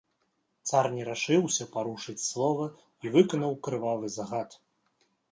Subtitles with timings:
[0.69, 2.65] Цар не рашыўся парушыць слова
[3.07, 4.57] і выканаў крывавы загад.